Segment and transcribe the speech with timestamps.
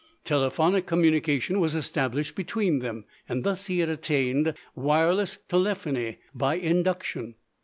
[0.23, 7.35] Telephonic communication was established between them, and thus he had attained wireless telephony by induction.